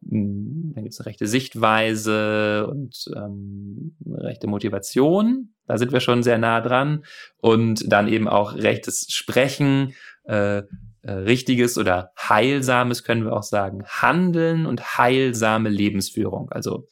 [0.00, 5.54] dann gibt es eine rechte Sichtweise und ähm, rechte Motivation.
[5.66, 7.04] Da sind wir schon sehr nah dran.
[7.38, 10.62] Und dann eben auch rechtes Sprechen, äh,
[11.02, 16.50] äh, richtiges oder heilsames, können wir auch sagen, Handeln und heilsame Lebensführung.
[16.50, 16.86] Also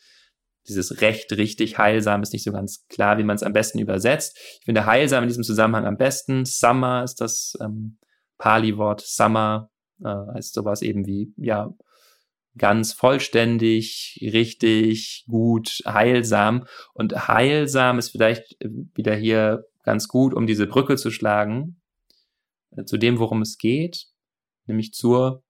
[0.67, 4.39] dieses Recht, richtig, heilsam ist nicht so ganz klar, wie man es am besten übersetzt.
[4.61, 6.45] Ich finde heilsam in diesem Zusammenhang am besten.
[6.47, 7.99] Summer ist das ähm,
[8.39, 9.03] Pali-Wort.
[9.03, 9.71] Summer
[10.03, 11.75] äh, heißt sowas eben wie, ja,
[12.57, 16.67] ganz vollständig, richtig, gut, heilsam.
[16.93, 18.57] Und heilsam ist vielleicht
[18.95, 21.81] wieder hier ganz gut, um diese Brücke zu schlagen
[22.77, 24.07] äh, zu dem, worum es geht,
[24.67, 25.43] nämlich zur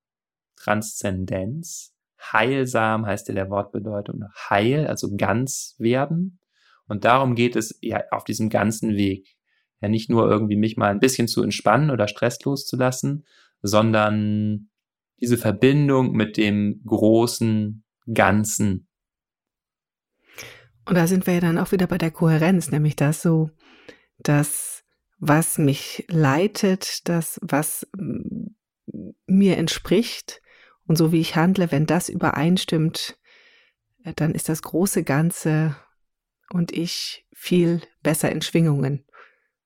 [0.56, 1.94] Transzendenz.
[2.32, 6.40] Heilsam heißt ja der Wortbedeutung heil, also ganz werden.
[6.86, 9.36] Und darum geht es ja auf diesem ganzen Weg.
[9.80, 13.26] Ja, nicht nur irgendwie mich mal ein bisschen zu entspannen oder stresslos zu lassen,
[13.60, 14.70] sondern
[15.20, 18.88] diese Verbindung mit dem großen Ganzen.
[20.86, 23.50] Und da sind wir ja dann auch wieder bei der Kohärenz, nämlich das so,
[24.18, 24.84] dass
[25.18, 27.86] was mich leitet, das, was
[29.26, 30.42] mir entspricht
[30.86, 33.18] und so wie ich handle, wenn das übereinstimmt,
[34.04, 35.76] äh, dann ist das große Ganze
[36.50, 39.04] und ich viel besser in Schwingungen.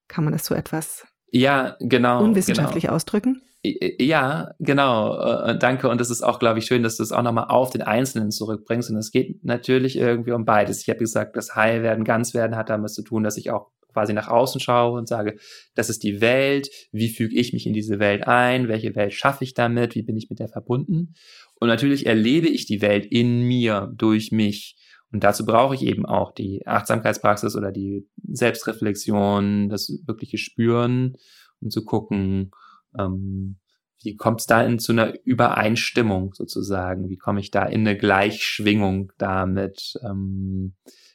[0.07, 2.95] Kann man das so etwas ja, genau, unwissenschaftlich genau.
[2.95, 3.43] ausdrücken?
[3.63, 5.19] Ja, genau.
[5.19, 5.89] Äh, danke.
[5.89, 8.31] Und es ist auch, glaube ich, schön, dass du es auch nochmal auf den Einzelnen
[8.31, 8.91] zurückbringst.
[8.91, 10.83] Und es geht natürlich irgendwie um beides.
[10.83, 14.29] Ich habe gesagt, das Heilwerden, Ganzwerden hat damit zu tun, dass ich auch quasi nach
[14.29, 15.37] außen schaue und sage,
[15.75, 19.43] das ist die Welt, wie füge ich mich in diese Welt ein, welche Welt schaffe
[19.43, 21.15] ich damit, wie bin ich mit der verbunden.
[21.59, 24.77] Und natürlich erlebe ich die Welt in mir, durch mich.
[25.11, 31.17] Und dazu brauche ich eben auch die Achtsamkeitspraxis oder die Selbstreflexion, das wirkliche Spüren
[31.61, 32.53] und zu gucken,
[32.97, 33.59] ähm,
[34.03, 37.09] wie kommt es da in zu einer Übereinstimmung sozusagen?
[37.09, 39.95] Wie komme ich da in eine Gleichschwingung damit?
[40.05, 40.75] Ähm,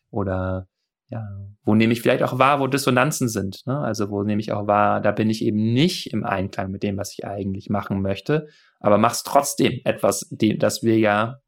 [0.10, 0.68] oder
[1.10, 1.24] ja,
[1.64, 3.62] wo nehme ich vielleicht auch wahr, wo Dissonanzen sind.
[3.66, 3.78] Ne?
[3.78, 6.98] Also wo nehme ich auch wahr, da bin ich eben nicht im Einklang mit dem,
[6.98, 8.48] was ich eigentlich machen möchte,
[8.80, 11.40] aber mach's trotzdem etwas, die, das wir ja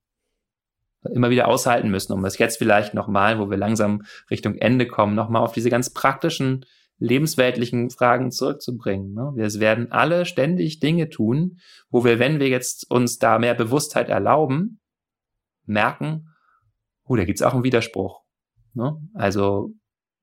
[1.13, 5.15] immer wieder aushalten müssen, um das jetzt vielleicht nochmal, wo wir langsam Richtung Ende kommen,
[5.15, 6.65] nochmal auf diese ganz praktischen,
[6.97, 9.13] lebensweltlichen Fragen zurückzubringen.
[9.13, 9.31] Ne?
[9.35, 11.57] Wir werden alle ständig Dinge tun,
[11.89, 14.79] wo wir, wenn wir jetzt uns da mehr Bewusstheit erlauben,
[15.65, 16.29] merken,
[17.05, 18.21] oh, da gibt's auch einen Widerspruch.
[18.73, 18.97] Ne?
[19.13, 19.73] Also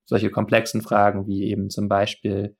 [0.05, 2.55] solche komplexen Fragen wie eben zum Beispiel,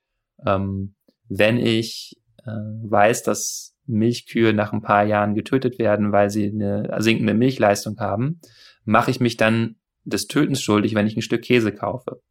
[0.46, 0.94] ähm,
[1.28, 6.88] wenn ich äh, weiß, dass Milchkühe nach ein paar Jahren getötet werden, weil sie eine
[6.98, 8.40] sinkende Milchleistung haben,
[8.84, 12.22] mache ich mich dann des Tötens schuldig, wenn ich ein Stück Käse kaufe.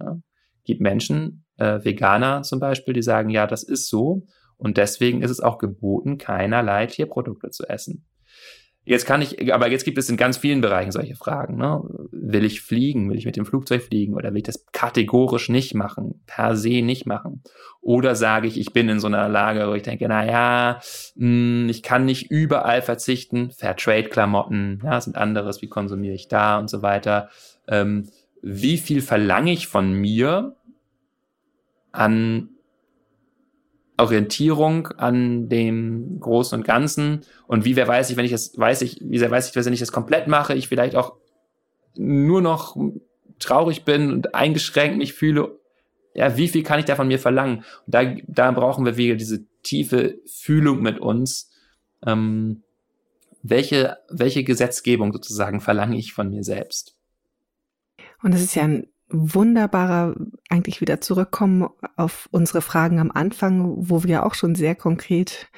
[0.00, 0.18] Ja?
[0.66, 4.26] Gibt Menschen, äh, Veganer zum Beispiel, die sagen, ja, das ist so
[4.58, 8.04] und deswegen ist es auch geboten, keinerlei Tierprodukte zu essen.
[8.88, 11.56] Jetzt kann ich, aber jetzt gibt es in ganz vielen Bereichen solche Fragen.
[11.56, 11.82] Ne?
[12.12, 13.10] Will ich fliegen?
[13.10, 14.14] Will ich mit dem Flugzeug fliegen?
[14.14, 16.22] Oder will ich das kategorisch nicht machen?
[16.26, 17.42] Per se nicht machen?
[17.80, 20.80] Oder sage ich, ich bin in so einer Lage, wo ich denke, na ja,
[21.16, 23.50] hm, ich kann nicht überall verzichten.
[23.50, 25.62] Fairtrade-Klamotten, ja, sind anderes.
[25.62, 27.28] Wie konsumiere ich da und so weiter?
[27.66, 28.08] Ähm,
[28.42, 30.56] wie viel verlange ich von mir
[31.92, 32.50] an
[33.98, 38.82] Orientierung an dem Großen und Ganzen und wie wer weiß ich, wenn ich das weiß
[38.82, 41.16] ich, wie sehr weiß ich, wenn ich das komplett mache, ich vielleicht auch
[41.94, 42.76] nur noch
[43.38, 45.58] traurig bin und eingeschränkt mich fühle.
[46.14, 47.58] Ja, wie viel kann ich da von mir verlangen?
[47.58, 51.50] Und da, da brauchen wir wieder diese tiefe Fühlung mit uns.
[52.06, 52.62] Ähm,
[53.42, 56.95] welche, welche Gesetzgebung sozusagen verlange ich von mir selbst?
[58.22, 60.14] Und es ist ja ein wunderbarer
[60.48, 65.48] eigentlich wieder zurückkommen auf unsere Fragen am Anfang, wo wir auch schon sehr konkret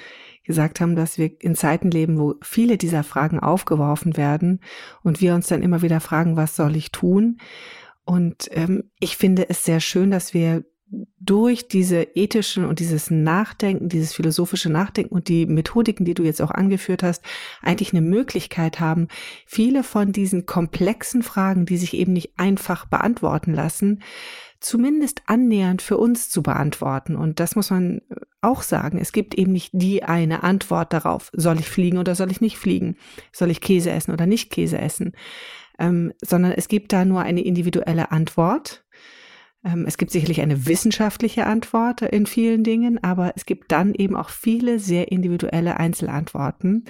[0.44, 4.60] gesagt haben, dass wir in Zeiten leben, wo viele dieser Fragen aufgeworfen werden
[5.02, 7.38] und wir uns dann immer wieder fragen, was soll ich tun?
[8.04, 10.64] Und ähm, ich finde es sehr schön, dass wir
[11.20, 16.40] durch diese ethischen und dieses Nachdenken, dieses philosophische Nachdenken und die Methodiken, die du jetzt
[16.40, 17.22] auch angeführt hast,
[17.60, 19.08] eigentlich eine Möglichkeit haben,
[19.46, 24.02] viele von diesen komplexen Fragen, die sich eben nicht einfach beantworten lassen,
[24.60, 27.16] zumindest annähernd für uns zu beantworten.
[27.16, 28.00] Und das muss man
[28.40, 28.98] auch sagen.
[28.98, 32.56] Es gibt eben nicht die eine Antwort darauf, soll ich fliegen oder soll ich nicht
[32.56, 32.96] fliegen?
[33.32, 35.12] Soll ich Käse essen oder nicht Käse essen?
[35.78, 38.84] Ähm, sondern es gibt da nur eine individuelle Antwort
[39.86, 44.30] es gibt sicherlich eine wissenschaftliche Antwort in vielen Dingen, aber es gibt dann eben auch
[44.30, 46.84] viele sehr individuelle Einzelantworten,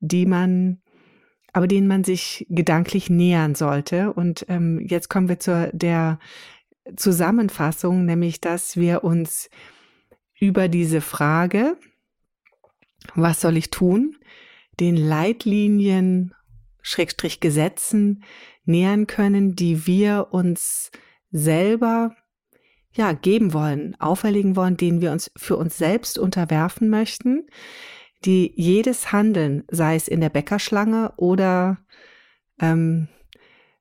[0.00, 0.80] die man,
[1.52, 4.12] aber denen man sich gedanklich nähern sollte.
[4.12, 6.18] Und ähm, jetzt kommen wir zur der
[6.96, 9.48] Zusammenfassung, nämlich, dass wir uns
[10.38, 11.76] über diese Frage,
[13.14, 14.16] was soll ich tun,
[14.80, 16.34] den Leitlinien,
[16.82, 18.24] Schrägstrich Gesetzen
[18.64, 20.90] nähern können, die wir uns
[21.34, 22.14] selber
[22.92, 27.48] ja geben wollen, auferlegen wollen, denen wir uns für uns selbst unterwerfen möchten,
[28.24, 31.78] die jedes Handeln, sei es in der Bäckerschlange oder
[32.60, 33.08] ähm,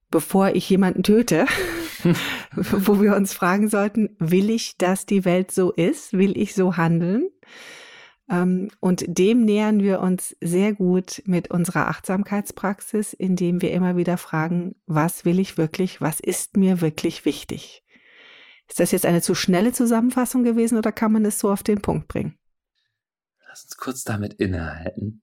[0.09, 1.45] bevor ich jemanden töte,
[2.55, 6.13] wo wir uns fragen sollten, will ich, dass die Welt so ist?
[6.13, 7.29] Will ich so handeln?
[8.29, 14.17] Ähm, und dem nähern wir uns sehr gut mit unserer Achtsamkeitspraxis, indem wir immer wieder
[14.17, 17.83] fragen, was will ich wirklich, was ist mir wirklich wichtig?
[18.67, 21.81] Ist das jetzt eine zu schnelle Zusammenfassung gewesen oder kann man es so auf den
[21.81, 22.37] Punkt bringen?
[23.47, 25.21] Lass uns kurz damit innehalten.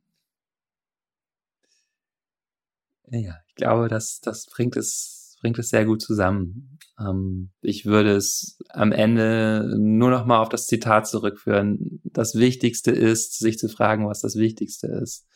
[3.09, 6.78] Ja, ich glaube, das, das bringt es, bringt es sehr gut zusammen.
[6.99, 12.01] Ähm, ich würde es am Ende nur noch mal auf das Zitat zurückführen.
[12.05, 15.26] Das Wichtigste ist, sich zu fragen, was das Wichtigste ist.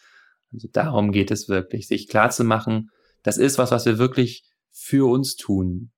[0.52, 2.90] Also darum geht es wirklich, sich klar zu machen,
[3.22, 5.90] das ist was, was wir wirklich für uns tun.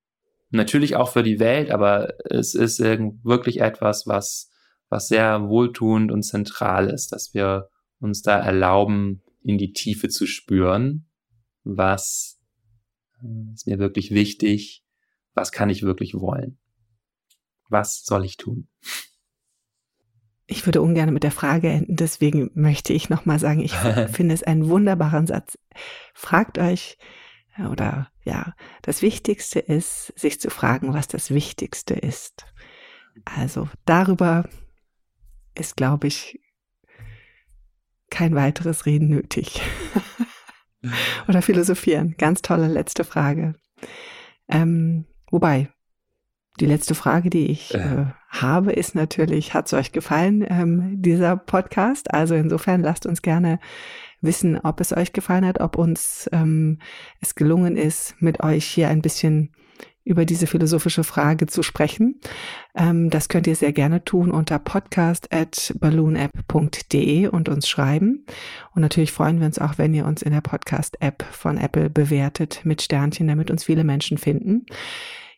[0.50, 4.50] Natürlich auch für die Welt, aber es ist wirklich etwas, was,
[4.88, 10.26] was sehr wohltuend und zentral ist, dass wir uns da erlauben, in die Tiefe zu
[10.26, 11.08] spüren,
[11.64, 12.35] was
[13.54, 14.84] ist mir wirklich wichtig,
[15.34, 16.58] was kann ich wirklich wollen?
[17.68, 18.68] Was soll ich tun?
[20.46, 23.74] Ich würde ungern mit der Frage enden, deswegen möchte ich nochmal sagen, ich
[24.12, 25.58] finde es einen wunderbaren Satz.
[26.14, 26.98] Fragt euch,
[27.58, 32.46] oder ja, das Wichtigste ist, sich zu fragen, was das Wichtigste ist.
[33.24, 34.48] Also darüber
[35.54, 36.40] ist, glaube ich,
[38.10, 39.60] kein weiteres Reden nötig.
[41.28, 42.14] oder philosophieren.
[42.18, 43.54] Ganz tolle letzte Frage.
[44.48, 45.68] Ähm, Wobei,
[46.60, 47.78] die letzte Frage, die ich äh.
[47.78, 52.12] äh habe, ist natürlich, hat es euch gefallen, ähm, dieser Podcast?
[52.12, 53.60] Also insofern lasst uns gerne
[54.20, 56.80] wissen, ob es euch gefallen hat, ob uns ähm,
[57.20, 59.54] es gelungen ist, mit euch hier ein bisschen
[60.06, 62.20] über diese philosophische Frage zu sprechen.
[62.74, 68.24] Ähm, das könnt ihr sehr gerne tun unter podcast at balloonapp.de und uns schreiben.
[68.74, 72.60] Und natürlich freuen wir uns auch, wenn ihr uns in der Podcast-App von Apple bewertet
[72.64, 74.66] mit Sternchen, damit uns viele Menschen finden.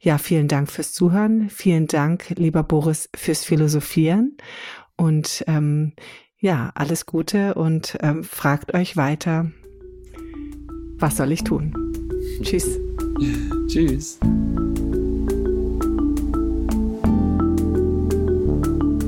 [0.01, 1.49] Ja, vielen Dank fürs Zuhören.
[1.49, 4.37] Vielen Dank, lieber Boris, fürs Philosophieren.
[4.97, 5.95] Und ähm,
[6.39, 9.51] ja, alles Gute und ähm, fragt euch weiter,
[10.99, 11.73] was soll ich tun?
[12.43, 12.79] Tschüss.
[13.67, 14.19] Tschüss.